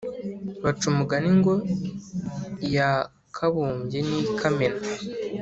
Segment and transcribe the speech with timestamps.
[0.63, 1.53] Baca umugani ngo
[2.67, 2.89] iya
[3.35, 4.81] kabumbye niyo ikamena